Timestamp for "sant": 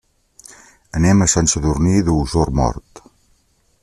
1.33-1.51